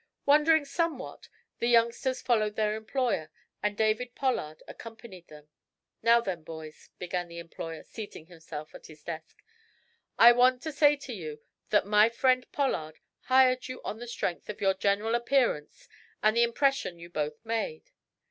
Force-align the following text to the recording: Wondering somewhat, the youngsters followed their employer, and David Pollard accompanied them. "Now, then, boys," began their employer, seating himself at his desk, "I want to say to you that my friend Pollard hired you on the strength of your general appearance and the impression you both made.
Wondering 0.25 0.65
somewhat, 0.65 1.29
the 1.59 1.67
youngsters 1.67 2.23
followed 2.23 2.55
their 2.55 2.73
employer, 2.75 3.29
and 3.61 3.77
David 3.77 4.15
Pollard 4.15 4.63
accompanied 4.67 5.27
them. 5.27 5.47
"Now, 6.01 6.21
then, 6.21 6.41
boys," 6.41 6.89
began 6.97 7.27
their 7.29 7.39
employer, 7.41 7.83
seating 7.83 8.25
himself 8.25 8.73
at 8.73 8.87
his 8.87 9.03
desk, 9.03 9.43
"I 10.17 10.31
want 10.31 10.63
to 10.63 10.71
say 10.71 10.95
to 10.95 11.13
you 11.13 11.43
that 11.69 11.85
my 11.85 12.09
friend 12.09 12.51
Pollard 12.51 12.97
hired 13.25 13.67
you 13.67 13.79
on 13.83 13.99
the 13.99 14.07
strength 14.07 14.49
of 14.49 14.59
your 14.59 14.73
general 14.73 15.13
appearance 15.13 15.87
and 16.23 16.35
the 16.35 16.41
impression 16.41 16.97
you 16.97 17.11
both 17.11 17.35
made. 17.45 17.91